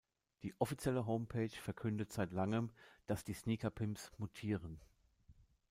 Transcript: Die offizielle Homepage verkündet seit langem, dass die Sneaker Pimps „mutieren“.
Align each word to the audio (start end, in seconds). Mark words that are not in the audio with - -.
Die 0.41 0.59
offizielle 0.59 1.05
Homepage 1.05 1.49
verkündet 1.55 2.11
seit 2.11 2.31
langem, 2.31 2.71
dass 3.05 3.23
die 3.23 3.33
Sneaker 3.35 3.69
Pimps 3.69 4.11
„mutieren“. 4.17 4.81